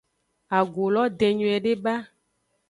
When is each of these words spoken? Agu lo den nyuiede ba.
Agu 0.57 0.85
lo 0.93 1.03
den 1.17 1.33
nyuiede 1.37 1.71
ba. 1.83 1.95